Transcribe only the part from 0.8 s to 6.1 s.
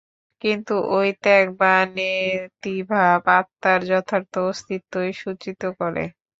ঐ ত্যাগ বা নেতিভাব আত্মার যথার্থ অস্তিত্বই সূচিত করে।